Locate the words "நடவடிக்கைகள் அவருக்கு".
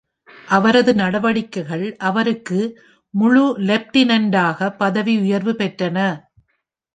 0.93-2.59